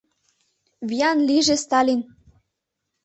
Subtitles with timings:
[0.89, 2.01] —Виян лийже Сталин!